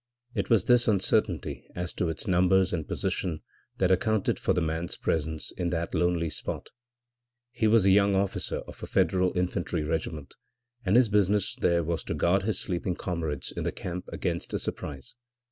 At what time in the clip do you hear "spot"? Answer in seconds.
6.31-6.69